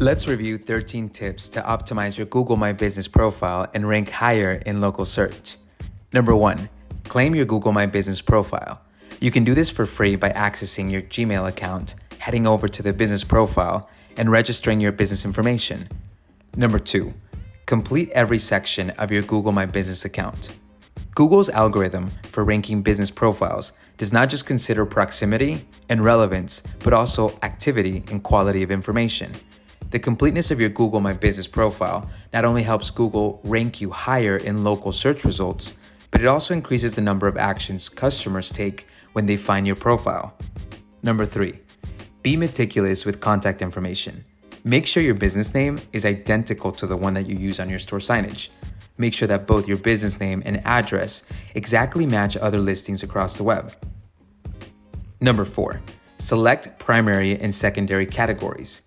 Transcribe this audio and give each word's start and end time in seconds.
Let's 0.00 0.26
review 0.26 0.56
13 0.56 1.10
tips 1.10 1.50
to 1.50 1.60
optimize 1.60 2.16
your 2.16 2.26
Google 2.28 2.56
My 2.56 2.72
Business 2.72 3.06
profile 3.06 3.68
and 3.74 3.86
rank 3.86 4.08
higher 4.08 4.52
in 4.64 4.80
local 4.80 5.04
search. 5.04 5.58
Number 6.14 6.34
one, 6.34 6.70
claim 7.04 7.34
your 7.34 7.44
Google 7.44 7.72
My 7.72 7.84
Business 7.84 8.22
profile. 8.22 8.80
You 9.20 9.30
can 9.30 9.44
do 9.44 9.54
this 9.54 9.68
for 9.68 9.84
free 9.84 10.16
by 10.16 10.30
accessing 10.30 10.90
your 10.90 11.02
Gmail 11.02 11.46
account, 11.46 11.96
heading 12.16 12.46
over 12.46 12.66
to 12.66 12.82
the 12.82 12.94
business 12.94 13.24
profile, 13.24 13.90
and 14.16 14.30
registering 14.30 14.80
your 14.80 14.90
business 14.90 15.26
information. 15.26 15.86
Number 16.56 16.78
two, 16.78 17.12
complete 17.66 18.08
every 18.12 18.38
section 18.38 18.88
of 18.92 19.12
your 19.12 19.22
Google 19.24 19.52
My 19.52 19.66
Business 19.66 20.06
account. 20.06 20.56
Google's 21.14 21.50
algorithm 21.50 22.10
for 22.30 22.42
ranking 22.42 22.80
business 22.80 23.10
profiles 23.10 23.74
does 23.98 24.14
not 24.14 24.30
just 24.30 24.46
consider 24.46 24.86
proximity 24.86 25.66
and 25.90 26.02
relevance, 26.02 26.62
but 26.78 26.94
also 26.94 27.38
activity 27.42 28.02
and 28.10 28.22
quality 28.22 28.62
of 28.62 28.70
information. 28.70 29.30
The 29.90 29.98
completeness 29.98 30.52
of 30.52 30.60
your 30.60 30.68
Google 30.68 31.00
My 31.00 31.12
Business 31.12 31.48
profile 31.48 32.08
not 32.32 32.44
only 32.44 32.62
helps 32.62 32.90
Google 32.90 33.40
rank 33.42 33.80
you 33.80 33.90
higher 33.90 34.36
in 34.36 34.62
local 34.62 34.92
search 34.92 35.24
results, 35.24 35.74
but 36.12 36.20
it 36.20 36.28
also 36.28 36.54
increases 36.54 36.94
the 36.94 37.00
number 37.00 37.26
of 37.26 37.36
actions 37.36 37.88
customers 37.88 38.50
take 38.50 38.86
when 39.14 39.26
they 39.26 39.36
find 39.36 39.66
your 39.66 39.74
profile. 39.74 40.36
Number 41.02 41.26
three, 41.26 41.58
be 42.22 42.36
meticulous 42.36 43.04
with 43.04 43.20
contact 43.20 43.62
information. 43.62 44.24
Make 44.62 44.86
sure 44.86 45.02
your 45.02 45.14
business 45.14 45.54
name 45.54 45.80
is 45.92 46.04
identical 46.04 46.70
to 46.72 46.86
the 46.86 46.96
one 46.96 47.14
that 47.14 47.26
you 47.26 47.36
use 47.36 47.58
on 47.58 47.68
your 47.68 47.80
store 47.80 47.98
signage. 47.98 48.50
Make 48.96 49.12
sure 49.12 49.26
that 49.26 49.48
both 49.48 49.66
your 49.66 49.78
business 49.78 50.20
name 50.20 50.40
and 50.46 50.64
address 50.66 51.24
exactly 51.56 52.06
match 52.06 52.36
other 52.36 52.60
listings 52.60 53.02
across 53.02 53.36
the 53.36 53.42
web. 53.42 53.74
Number 55.20 55.44
four, 55.44 55.80
select 56.18 56.78
primary 56.78 57.40
and 57.40 57.52
secondary 57.52 58.06
categories 58.06 58.82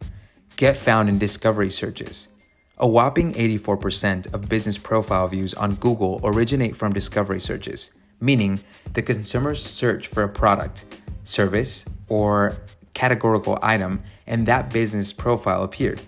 get 0.56 0.78
found 0.78 1.10
in 1.10 1.18
discovery 1.18 1.70
searches. 1.70 2.30
A 2.78 2.88
whopping 2.88 3.34
84% 3.34 4.34
of 4.34 4.50
business 4.50 4.78
profile 4.78 5.28
views 5.28 5.54
on 5.54 5.76
Google 5.76 6.20
originate 6.24 6.76
from 6.76 6.92
discovery 6.92 7.40
searches, 7.40 7.92
meaning 8.20 8.60
the 8.94 9.02
consumer 9.02 9.56
search 9.56 10.08
for 10.08 10.24
a 10.24 10.30
product, 10.30 10.86
service, 11.24 11.86
or 12.10 12.58
categorical 12.94 13.60
item, 13.62 14.02
and 14.28 14.46
that 14.48 14.72
business 14.72 15.14
profile 15.14 15.64
appeared. 15.64 16.02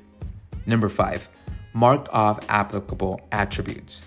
Number 0.65 0.89
five, 0.89 1.27
mark 1.73 2.07
off 2.11 2.39
applicable 2.49 3.21
attributes. 3.31 4.05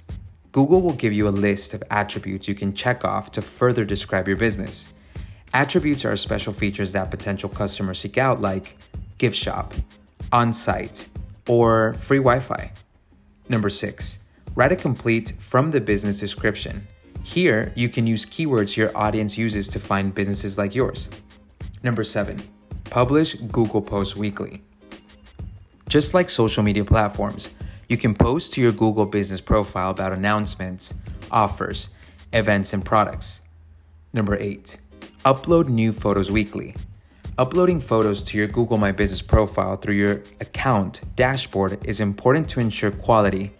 Google 0.52 0.80
will 0.80 0.94
give 0.94 1.12
you 1.12 1.28
a 1.28 1.30
list 1.30 1.74
of 1.74 1.82
attributes 1.90 2.48
you 2.48 2.54
can 2.54 2.74
check 2.74 3.04
off 3.04 3.30
to 3.32 3.42
further 3.42 3.84
describe 3.84 4.26
your 4.26 4.36
business. 4.36 4.88
Attributes 5.54 6.04
are 6.04 6.16
special 6.16 6.52
features 6.52 6.92
that 6.92 7.10
potential 7.10 7.48
customers 7.48 7.98
seek 7.98 8.18
out, 8.18 8.40
like 8.40 8.76
gift 9.18 9.36
shop, 9.36 9.74
on 10.32 10.52
site, 10.52 11.08
or 11.48 11.94
free 11.94 12.18
Wi 12.18 12.40
Fi. 12.40 12.72
Number 13.48 13.70
six, 13.70 14.18
write 14.54 14.72
a 14.72 14.76
complete 14.76 15.32
from 15.38 15.70
the 15.70 15.80
business 15.80 16.20
description. 16.20 16.86
Here, 17.22 17.72
you 17.74 17.88
can 17.88 18.06
use 18.06 18.24
keywords 18.24 18.76
your 18.76 18.96
audience 18.96 19.36
uses 19.36 19.68
to 19.68 19.78
find 19.78 20.14
businesses 20.14 20.58
like 20.58 20.74
yours. 20.74 21.10
Number 21.82 22.04
seven, 22.04 22.42
publish 22.84 23.34
Google 23.34 23.82
Posts 23.82 24.16
weekly. 24.16 24.62
Just 25.88 26.14
like 26.14 26.28
social 26.28 26.62
media 26.62 26.84
platforms, 26.84 27.50
you 27.88 27.96
can 27.96 28.14
post 28.14 28.52
to 28.52 28.60
your 28.60 28.72
Google 28.72 29.06
business 29.06 29.40
profile 29.40 29.90
about 29.90 30.12
announcements, 30.12 30.92
offers, 31.30 31.90
events, 32.32 32.72
and 32.74 32.84
products. 32.84 33.42
Number 34.12 34.36
eight, 34.36 34.78
upload 35.24 35.68
new 35.68 35.92
photos 35.92 36.30
weekly. 36.30 36.74
Uploading 37.38 37.80
photos 37.80 38.20
to 38.24 38.36
your 38.36 38.48
Google 38.48 38.78
My 38.78 38.90
Business 38.90 39.22
profile 39.22 39.76
through 39.76 39.94
your 39.94 40.24
account 40.40 41.02
dashboard 41.14 41.78
is 41.86 42.00
important 42.00 42.48
to 42.48 42.58
ensure 42.58 42.90
quality, 42.90 43.52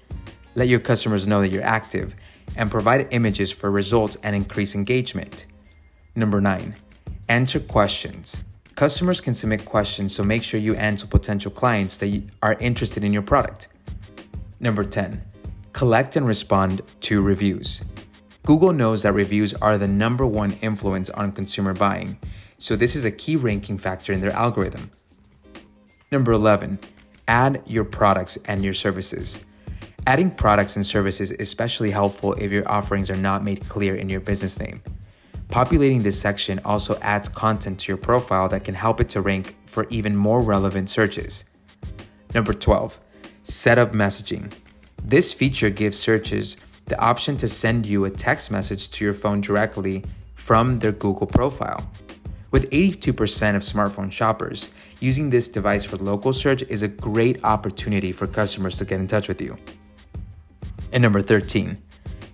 let 0.57 0.67
your 0.67 0.81
customers 0.81 1.29
know 1.29 1.41
that 1.41 1.53
you're 1.53 1.63
active, 1.63 2.17
and 2.57 2.73
provide 2.73 3.07
images 3.13 3.53
for 3.53 3.71
results 3.71 4.17
and 4.25 4.35
increase 4.35 4.75
engagement. 4.75 5.47
Number 6.17 6.41
nine, 6.41 6.75
answer 7.29 7.61
questions. 7.61 8.43
Customers 8.75 9.21
can 9.21 9.33
submit 9.33 9.65
questions, 9.65 10.13
so 10.13 10.25
make 10.25 10.43
sure 10.43 10.59
you 10.59 10.75
answer 10.75 11.07
potential 11.07 11.53
clients 11.53 11.99
that 11.99 12.21
are 12.43 12.55
interested 12.55 13.05
in 13.05 13.13
your 13.13 13.23
product. 13.23 13.69
Number 14.59 14.83
10, 14.83 15.23
collect 15.73 16.17
and 16.17 16.27
respond 16.27 16.83
to 17.03 17.23
reviews. 17.23 17.85
Google 18.45 18.73
knows 18.73 19.05
that 19.05 19.13
reviews 19.13 19.55
are 19.55 19.79
the 19.79 19.87
number 19.87 20.27
one 20.27 20.59
influence 20.63 21.11
on 21.11 21.31
consumer 21.31 21.75
buying 21.75 22.19
so 22.59 22.75
this 22.75 22.97
is 22.97 23.05
a 23.05 23.11
key 23.11 23.37
ranking 23.37 23.79
factor 23.79 24.13
in 24.13 24.21
their 24.21 24.33
algorithm. 24.33 24.91
Number 26.11 26.33
11, 26.33 26.79
add 27.29 27.63
your 27.67 27.85
products 27.85 28.37
and 28.47 28.65
your 28.65 28.75
services. 28.75 29.41
Adding 30.07 30.31
products 30.31 30.75
and 30.77 30.85
services 30.85 31.31
is 31.31 31.41
especially 31.41 31.91
helpful 31.91 32.33
if 32.35 32.51
your 32.51 32.69
offerings 32.69 33.11
are 33.11 33.17
not 33.17 33.45
made 33.45 33.69
clear 33.69 33.95
in 33.95 34.09
your 34.09 34.21
business 34.21 34.59
name. 34.59 34.83
Populating 35.51 36.03
this 36.03 36.21
section 36.21 36.61
also 36.65 36.99
adds 37.01 37.29
content 37.29 37.79
to 37.81 37.93
your 37.93 37.97
profile 37.97 38.49
that 38.49 38.65
can 38.65 38.75
help 38.75 39.01
it 39.01 39.09
to 39.11 39.21
rank 39.21 39.57
for 39.67 39.87
even 39.91 40.17
more 40.17 40.41
relevant 40.43 40.91
searches. 40.91 41.45
Number 42.35 42.53
12, 42.53 42.99
set 43.45 43.79
up 43.79 43.93
messaging. 43.93 44.53
This 45.03 45.33
feature 45.33 45.71
gives 45.71 45.99
searches 45.99 46.57
the 46.87 46.99
option 47.01 47.37
to 47.37 47.49
send 47.49 47.87
you 47.87 48.05
a 48.05 48.11
text 48.11 48.51
message 48.51 48.91
to 48.91 49.05
your 49.05 49.15
phone 49.15 49.41
directly 49.41 50.05
from 50.35 50.79
their 50.79 50.93
Google 50.93 51.27
profile. 51.27 51.89
With 52.51 52.71
82% 52.71 53.57
of 53.57 53.63
smartphone 53.63 54.11
shoppers, 54.11 54.71
using 55.01 55.29
this 55.29 55.49
device 55.49 55.85
for 55.85 55.97
local 55.97 56.33
search 56.33 56.63
is 56.63 56.83
a 56.83 56.89
great 56.89 57.45
opportunity 57.45 58.11
for 58.11 58.27
customers 58.27 58.79
to 58.79 58.87
get 58.87 59.01
in 59.01 59.07
touch 59.07 59.29
with 59.29 59.41
you. 59.41 59.59
And 60.93 61.03
number 61.03 61.21
13, 61.21 61.77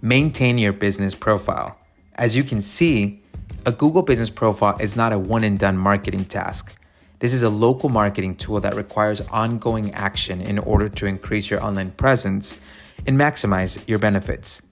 maintain 0.03 0.57
your 0.57 0.73
business 0.73 1.17
profile. 1.17 1.77
As 2.15 2.37
you 2.37 2.45
can 2.45 2.61
see, 2.61 3.23
a 3.67 3.73
Google 3.73 4.03
business 4.03 4.31
profile 4.31 4.77
is 4.79 4.95
not 4.95 5.13
a 5.13 5.19
one 5.19 5.43
and 5.43 5.59
done 5.59 5.77
marketing 5.77 6.27
task. 6.27 6.79
This 7.19 7.35
is 7.35 7.43
a 7.43 7.49
local 7.49 7.89
marketing 7.89 8.37
tool 8.37 8.61
that 8.61 8.77
requires 8.77 9.21
ongoing 9.33 9.93
action 9.95 10.41
in 10.41 10.59
order 10.61 10.89
to 10.91 11.07
increase 11.07 11.51
your 11.51 11.65
online 11.65 11.91
presence 11.93 12.59
and 13.07 13.17
maximize 13.19 13.83
your 13.89 13.99
benefits. 13.99 14.63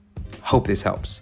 Hope 0.41 0.67
this 0.67 0.83
helps. 0.83 1.21